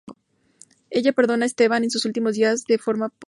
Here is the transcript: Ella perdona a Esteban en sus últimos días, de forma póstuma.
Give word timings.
Ella 0.89 1.13
perdona 1.13 1.45
a 1.45 1.45
Esteban 1.45 1.83
en 1.83 1.91
sus 1.91 2.05
últimos 2.05 2.33
días, 2.33 2.63
de 2.65 2.79
forma 2.79 3.09
póstuma. 3.09 3.19